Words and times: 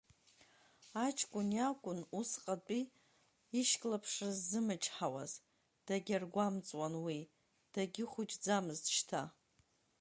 Аҷкәын 1.05 1.49
иакәын 1.57 1.99
усҟатәи 2.19 2.83
ишьклаԥшра 3.59 4.29
ззымычҳауаз, 4.37 5.33
дагьаргәамҵуан 5.85 6.93
уи 7.05 7.19
дагьыхәыҷӡамызт 7.73 8.85
шьҭа. 8.95 9.21